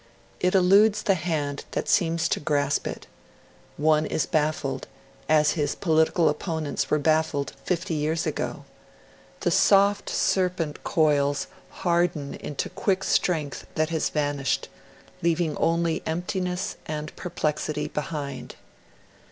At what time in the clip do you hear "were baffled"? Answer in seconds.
6.89-7.53